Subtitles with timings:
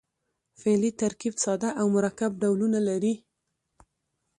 [0.59, 3.15] فعلي ترکیب ساده او مرکب ډولونه لري.